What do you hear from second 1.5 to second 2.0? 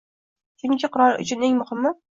eng muhimi—